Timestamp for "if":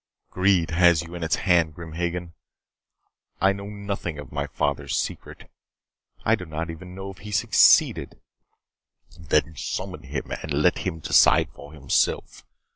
7.11-7.19